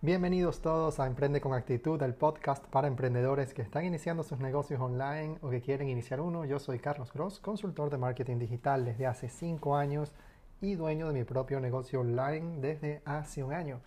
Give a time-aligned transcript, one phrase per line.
[0.00, 4.80] Bienvenidos todos a Emprende con Actitud, el podcast para emprendedores que están iniciando sus negocios
[4.80, 6.44] online o que quieren iniciar uno.
[6.44, 10.14] Yo soy Carlos Gross, consultor de marketing digital desde hace 5 años
[10.60, 13.80] y dueño de mi propio negocio online desde hace un año.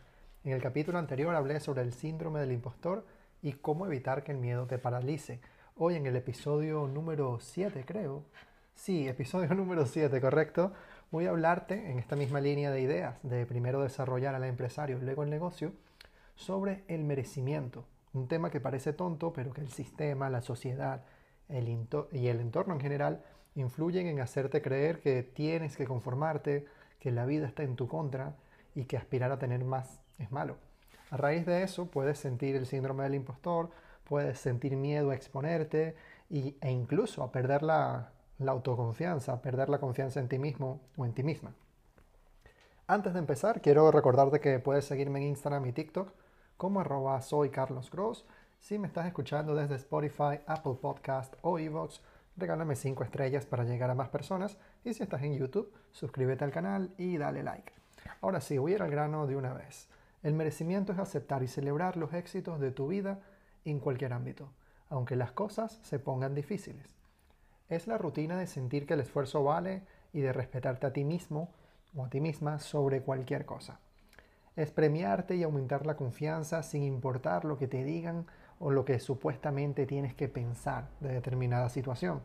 [0.44, 3.06] En el capítulo anterior hablé sobre el síndrome del impostor
[3.42, 5.40] y cómo evitar que el miedo te paralice.
[5.78, 8.26] Hoy en el episodio número 7 creo,
[8.76, 10.74] sí, episodio número 7, correcto,
[11.10, 15.06] voy a hablarte en esta misma línea de ideas, de primero desarrollar al empresario y
[15.06, 15.72] luego el negocio,
[16.42, 17.86] sobre el merecimiento.
[18.14, 21.04] Un tema que parece tonto, pero que el sistema, la sociedad
[21.48, 21.68] el
[22.12, 23.24] y el entorno en general
[23.56, 26.66] influyen en hacerte creer que tienes que conformarte,
[27.00, 28.36] que la vida está en tu contra
[28.74, 30.58] y que aspirar a tener más es malo.
[31.10, 33.70] A raíz de eso puedes sentir el síndrome del impostor,
[34.06, 35.96] puedes sentir miedo a exponerte
[36.30, 41.06] y, e incluso a perder la, la autoconfianza, perder la confianza en ti mismo o
[41.06, 41.54] en ti misma.
[42.88, 46.14] Antes de empezar, quiero recordarte que puedes seguirme en Instagram y TikTok
[46.62, 48.24] como arroba soy Carlos Gross.
[48.60, 52.02] Si me estás escuchando desde Spotify, Apple Podcast o Evox,
[52.38, 54.60] regálame 5 estrellas para llegar a más personas.
[54.84, 57.74] Y si estás en YouTube, suscríbete al canal y dale like.
[58.22, 59.90] Ahora sí, voy a ir al grano de una vez.
[60.22, 63.22] El merecimiento es aceptar y celebrar los éxitos de tu vida
[63.66, 64.48] en cualquier ámbito,
[64.88, 66.94] aunque las cosas se pongan difíciles.
[67.70, 69.82] Es la rutina de sentir que el esfuerzo vale
[70.14, 71.50] y de respetarte a ti mismo
[71.96, 73.80] o a ti misma sobre cualquier cosa.
[74.56, 78.26] Es premiarte y aumentar la confianza sin importar lo que te digan
[78.60, 82.22] o lo que supuestamente tienes que pensar de determinada situación.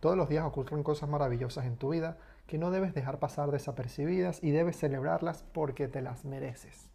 [0.00, 4.42] Todos los días ocurren cosas maravillosas en tu vida que no debes dejar pasar desapercibidas
[4.42, 6.90] y debes celebrarlas porque te las mereces.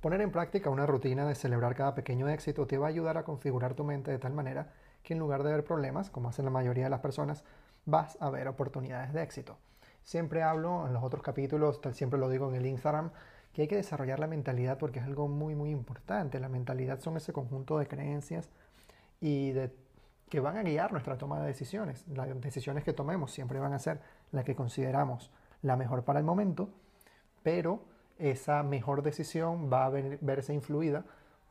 [0.00, 3.24] Poner en práctica una rutina de celebrar cada pequeño éxito te va a ayudar a
[3.24, 6.50] configurar tu mente de tal manera que en lugar de ver problemas, como hacen la
[6.50, 7.42] mayoría de las personas,
[7.86, 9.56] vas a ver oportunidades de éxito.
[10.04, 13.10] Siempre hablo en los otros capítulos, siempre lo digo en el Instagram,
[13.52, 16.38] que hay que desarrollar la mentalidad porque es algo muy muy importante.
[16.38, 18.50] La mentalidad son ese conjunto de creencias
[19.20, 19.74] y de
[20.28, 22.06] que van a guiar nuestra toma de decisiones.
[22.08, 25.30] Las decisiones que tomemos siempre van a ser las que consideramos
[25.62, 26.68] la mejor para el momento,
[27.42, 27.84] pero
[28.18, 31.04] esa mejor decisión va a verse influida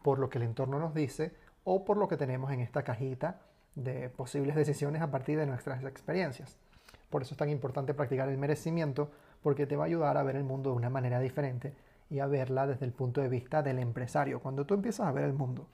[0.03, 1.33] por lo que el entorno nos dice
[1.63, 3.41] o por lo que tenemos en esta cajita
[3.75, 6.57] de posibles decisiones a partir de nuestras experiencias.
[7.13, 9.11] Por eso es tan importante practicar el merecimiento,
[9.43, 11.75] porque te va a ayudar a ver el mundo de una manera diferente
[12.09, 14.39] y a verla desde el punto de vista del empresario.
[14.39, 15.67] Cuando tú empiezas a ver el mundo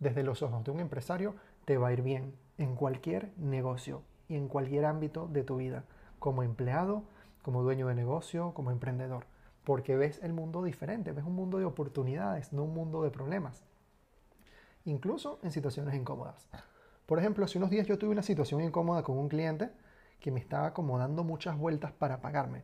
[0.00, 1.34] desde los ojos de un empresario,
[1.64, 5.84] te va a ir bien en cualquier negocio y en cualquier ámbito de tu vida,
[6.18, 7.04] como empleado,
[7.40, 9.24] como dueño de negocio, como emprendedor,
[9.64, 13.64] porque ves el mundo diferente, ves un mundo de oportunidades, no un mundo de problemas
[14.84, 16.46] incluso en situaciones incómodas.
[17.06, 19.70] Por ejemplo, hace unos días yo tuve una situación incómoda con un cliente
[20.20, 22.62] que me estaba como dando muchas vueltas para pagarme.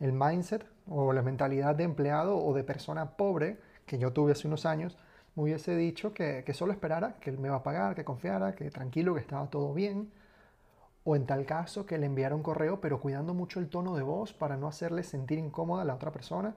[0.00, 4.48] El mindset o la mentalidad de empleado o de persona pobre que yo tuve hace
[4.48, 4.96] unos años
[5.34, 8.54] me hubiese dicho que, que solo esperara, que él me va a pagar, que confiara,
[8.54, 10.10] que tranquilo, que estaba todo bien.
[11.04, 14.02] O en tal caso que le enviara un correo pero cuidando mucho el tono de
[14.02, 16.56] voz para no hacerle sentir incómoda a la otra persona.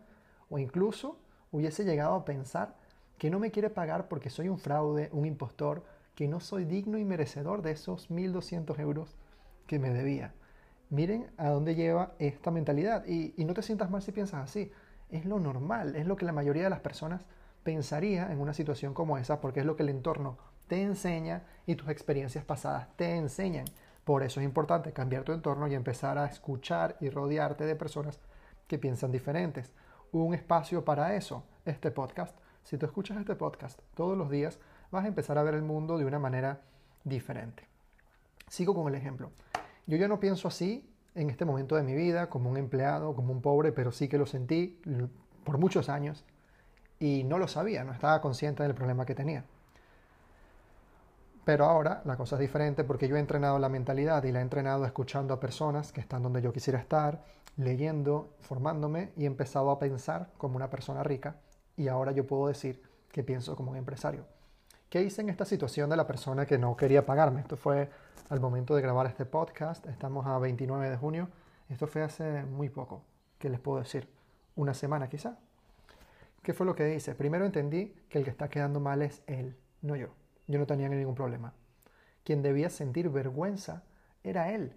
[0.50, 1.18] O incluso
[1.52, 2.76] hubiese llegado a pensar
[3.18, 5.84] que no me quiere pagar porque soy un fraude, un impostor,
[6.16, 9.16] que no soy digno y merecedor de esos 1.200 euros
[9.80, 10.34] me debía.
[10.90, 14.72] Miren a dónde lleva esta mentalidad y, y no te sientas mal si piensas así.
[15.10, 17.26] Es lo normal, es lo que la mayoría de las personas
[17.64, 21.76] pensaría en una situación como esa porque es lo que el entorno te enseña y
[21.76, 23.66] tus experiencias pasadas te enseñan.
[24.04, 28.20] Por eso es importante cambiar tu entorno y empezar a escuchar y rodearte de personas
[28.68, 29.72] que piensan diferentes.
[30.12, 34.60] Un espacio para eso, este podcast, si tú escuchas este podcast todos los días,
[34.92, 36.62] vas a empezar a ver el mundo de una manera
[37.04, 37.64] diferente.
[38.48, 39.32] Sigo con el ejemplo.
[39.86, 43.34] Yo ya no pienso así en este momento de mi vida como un empleado, como
[43.34, 44.80] un pobre, pero sí que lo sentí
[45.44, 46.26] por muchos años
[47.00, 49.46] y no lo sabía, no estaba consciente del problema que tenía.
[51.44, 54.42] Pero ahora la cosa es diferente porque yo he entrenado la mentalidad y la he
[54.42, 57.26] entrenado escuchando a personas que están donde yo quisiera estar,
[57.58, 61.36] leyendo, formándome y he empezado a pensar como una persona rica
[61.76, 62.82] y ahora yo puedo decir
[63.12, 64.26] que pienso como un empresario.
[64.94, 67.42] ¿Qué hice en esta situación de la persona que no quería pagarme?
[67.42, 67.90] Esto fue
[68.30, 71.30] al momento de grabar este podcast, estamos a 29 de junio,
[71.68, 73.02] esto fue hace muy poco,
[73.40, 74.08] ¿qué les puedo decir?
[74.56, 75.40] Una semana quizá.
[76.44, 77.16] ¿Qué fue lo que hice?
[77.16, 80.10] Primero entendí que el que está quedando mal es él, no yo.
[80.46, 81.56] Yo no tenía ningún problema.
[82.24, 83.82] Quien debía sentir vergüenza
[84.24, 84.76] era él,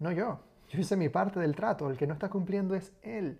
[0.00, 0.40] no yo.
[0.70, 3.38] Yo hice mi parte del trato, el que no está cumpliendo es él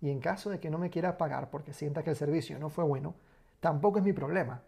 [0.00, 2.68] y en caso de que no me quiera pagar porque sienta que el servicio no
[2.68, 3.16] fue bueno,
[3.58, 4.62] tampoco es mi problema.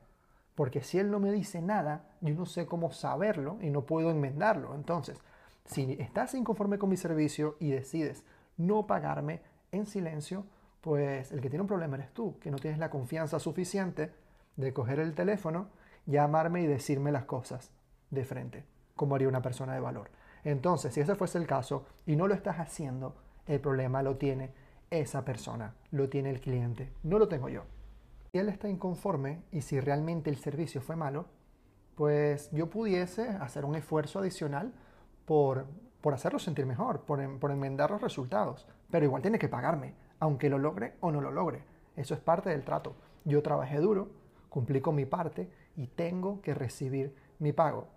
[0.58, 4.10] Porque si él no me dice nada, yo no sé cómo saberlo y no puedo
[4.10, 4.74] enmendarlo.
[4.74, 5.16] Entonces,
[5.64, 8.24] si estás inconforme con mi servicio y decides
[8.56, 9.40] no pagarme
[9.70, 10.46] en silencio,
[10.80, 14.10] pues el que tiene un problema eres tú, que no tienes la confianza suficiente
[14.56, 15.68] de coger el teléfono,
[16.06, 17.70] llamarme y decirme las cosas
[18.10, 18.64] de frente,
[18.96, 20.10] como haría una persona de valor.
[20.42, 23.14] Entonces, si ese fuese el caso y no lo estás haciendo,
[23.46, 24.50] el problema lo tiene
[24.90, 27.62] esa persona, lo tiene el cliente, no lo tengo yo.
[28.30, 31.26] Si él está inconforme y si realmente el servicio fue malo,
[31.94, 34.72] pues yo pudiese hacer un esfuerzo adicional
[35.24, 35.66] por,
[36.00, 38.66] por hacerlo sentir mejor, por, por enmendar los resultados.
[38.90, 41.64] Pero igual tiene que pagarme, aunque lo logre o no lo logre.
[41.96, 42.96] Eso es parte del trato.
[43.24, 44.10] Yo trabajé duro,
[44.48, 47.88] cumplí con mi parte y tengo que recibir mi pago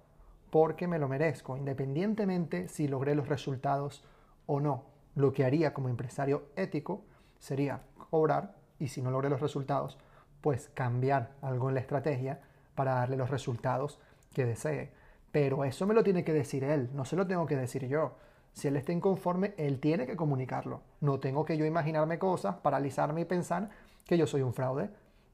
[0.51, 4.03] porque me lo merezco, independientemente si logré los resultados
[4.45, 4.83] o no.
[5.15, 7.05] Lo que haría como empresario ético
[7.39, 9.97] sería cobrar y si no logré los resultados,
[10.41, 12.41] pues cambiar algo en la estrategia
[12.75, 13.99] para darle los resultados
[14.33, 14.91] que desee.
[15.31, 18.17] Pero eso me lo tiene que decir él, no se lo tengo que decir yo.
[18.53, 20.81] Si él está inconforme, él tiene que comunicarlo.
[20.99, 23.69] No tengo que yo imaginarme cosas, paralizarme y pensar
[24.05, 24.89] que yo soy un fraude.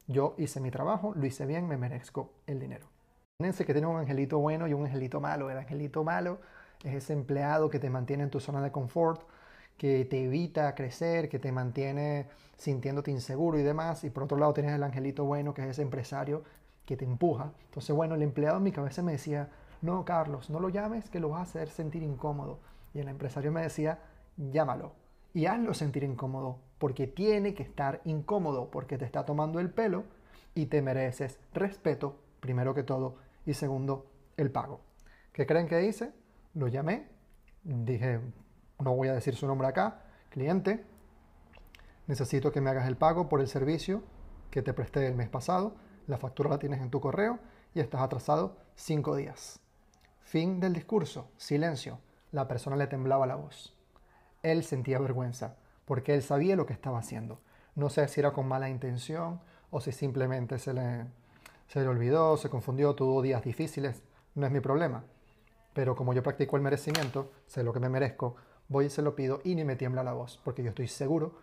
[0.08, 2.88] Yo hice mi trabajo, lo hice bien, me merezco el dinero.
[3.40, 5.50] Fíjense que tiene un angelito bueno y un angelito malo.
[5.50, 6.40] El angelito malo
[6.84, 9.22] es ese empleado que te mantiene en tu zona de confort,
[9.78, 12.28] que te evita crecer, que te mantiene
[12.58, 14.04] sintiéndote inseguro y demás.
[14.04, 16.44] Y por otro lado tienes el angelito bueno, que es ese empresario
[16.86, 17.52] que te empuja.
[17.66, 19.50] Entonces, bueno, el empleado en mi cabeza me decía,
[19.82, 22.60] no, Carlos, no lo llames, que lo vas a hacer sentir incómodo.
[22.94, 24.00] Y el empresario me decía,
[24.38, 24.94] llámalo
[25.34, 30.06] y hazlo sentir incómodo, porque tiene que estar incómodo, porque te está tomando el pelo
[30.56, 34.82] y te mereces respeto, primero que todo, y segundo, el pago.
[35.34, 36.12] ¿Qué creen que hice?
[36.56, 37.08] Lo llamé,
[37.64, 38.20] dije,
[38.80, 40.86] no voy a decir su nombre acá, cliente,
[42.08, 44.04] necesito que me hagas el pago por el servicio
[44.52, 45.76] que te presté el mes pasado,
[46.08, 47.40] la factura la tienes en tu correo
[47.74, 49.60] y estás atrasado cinco días.
[50.22, 52.00] Fin del discurso, silencio.
[52.32, 53.76] La persona le temblaba la voz.
[54.44, 57.40] Él sentía vergüenza, porque él sabía lo que estaba haciendo.
[57.76, 59.40] No sé si era con mala intención
[59.70, 61.06] o si simplemente se le,
[61.68, 64.02] se le olvidó, se confundió, tuvo días difíciles.
[64.36, 65.04] No es mi problema.
[65.74, 68.36] Pero como yo practico el merecimiento, sé lo que me merezco,
[68.70, 71.34] voy y se lo pido y ni me tiembla la voz, porque yo estoy seguro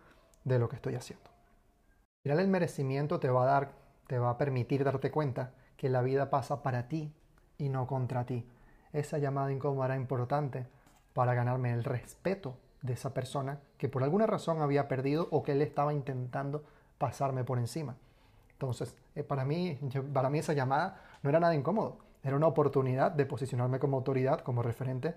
[0.45, 1.25] de lo que estoy haciendo.
[1.25, 3.73] Al final el merecimiento te va a dar,
[4.07, 7.13] te va a permitir darte cuenta que la vida pasa para ti
[7.59, 8.47] y no contra ti
[8.95, 10.67] esa llamada incómoda era importante
[11.13, 15.53] para ganarme el respeto de esa persona que por alguna razón había perdido o que
[15.53, 16.65] él estaba intentando
[16.97, 17.97] pasarme por encima.
[18.53, 19.79] Entonces, eh, para, mí,
[20.13, 24.41] para mí esa llamada no era nada incómodo, era una oportunidad de posicionarme como autoridad,
[24.41, 25.15] como referente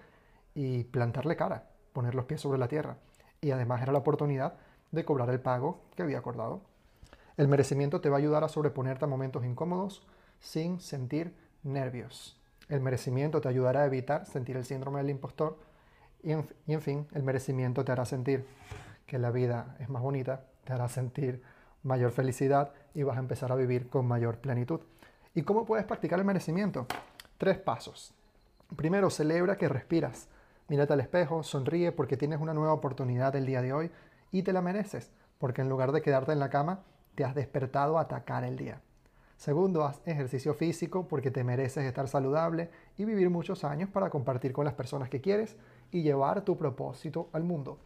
[0.56, 1.68] y plantarle cara,
[1.98, 2.98] poner los pies sobre la tierra.
[3.42, 4.54] Y además era la oportunidad
[4.92, 6.62] de cobrar el pago que había acordado.
[7.38, 10.06] El merecimiento te va a ayudar a sobreponerte a momentos incómodos
[10.40, 11.34] sin sentir
[11.64, 12.40] nervios.
[12.70, 15.58] El merecimiento te ayudará a evitar sentir el síndrome del impostor
[16.22, 18.46] y en, fin, el merecimiento te hará sentir
[19.08, 21.42] que la vida es más bonita, te hará sentir
[21.82, 24.82] mayor felicidad y vas a empezar a vivir con mayor plenitud.
[25.34, 26.86] ¿Y cómo puedes practicar el merecimiento?
[27.40, 28.14] Tres pasos.
[28.76, 30.30] Primero, celebra que respiras.
[30.70, 33.92] Mírate al espejo, sonríe porque tienes una nueva oportunidad el día de hoy
[34.32, 36.82] y te la mereces, porque en lugar de quedarte en la cama,
[37.16, 38.82] te has despertado a atacar el día.
[39.38, 44.52] Segundo, haz ejercicio físico porque te mereces estar saludable y vivir muchos años para compartir
[44.52, 45.56] con las personas que quieres
[45.92, 47.78] y llevar tu propósito al mundo.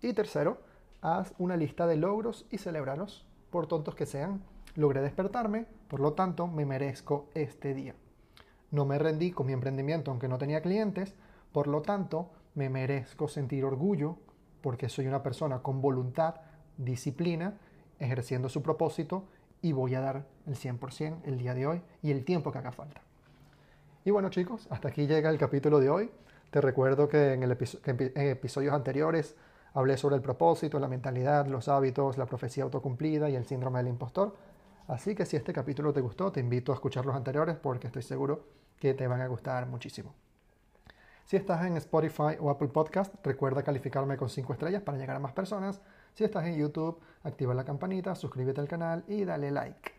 [0.00, 0.58] Y tercero,
[1.02, 4.42] haz una lista de logros y celébralos, por tontos que sean.
[4.76, 7.94] Logré despertarme, por lo tanto me merezco este día.
[8.70, 11.14] No me rendí con mi emprendimiento aunque no tenía clientes,
[11.54, 14.18] por lo tanto me merezco sentir orgullo
[14.60, 16.34] porque soy una persona con voluntad,
[16.76, 17.60] disciplina,
[18.00, 19.28] ejerciendo su propósito
[19.62, 22.72] y voy a dar el 100% el día de hoy y el tiempo que haga
[22.72, 23.02] falta.
[24.04, 26.10] Y bueno chicos, hasta aquí llega el capítulo de hoy.
[26.50, 27.56] Te recuerdo que en, el
[27.86, 29.36] en episodios anteriores
[29.74, 33.88] hablé sobre el propósito, la mentalidad, los hábitos, la profecía autocumplida y el síndrome del
[33.88, 34.34] impostor.
[34.88, 38.02] Así que si este capítulo te gustó, te invito a escuchar los anteriores porque estoy
[38.02, 38.44] seguro
[38.76, 40.16] que te van a gustar muchísimo.
[41.24, 45.20] Si estás en Spotify o Apple Podcast, recuerda calificarme con 5 estrellas para llegar a
[45.20, 45.80] más personas
[46.14, 49.92] si estás en YouTube, activa la campanita, suscríbete al canal y dale like.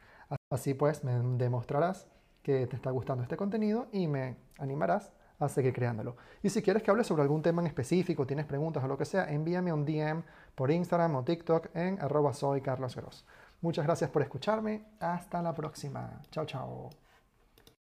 [0.50, 2.08] Así pues me demostrarás
[2.41, 6.15] que te está gustando este contenido y me animarás a seguir creándolo.
[6.41, 9.03] Y si quieres que hable sobre algún tema en específico, tienes preguntas o lo que
[9.03, 10.24] sea, envíame un DM
[10.55, 13.25] por Instagram o TikTok en arroba soy Carlos Gross.
[13.60, 14.86] Muchas gracias por escucharme.
[15.01, 16.22] Hasta la próxima.
[16.32, 17.05] Chao, chao.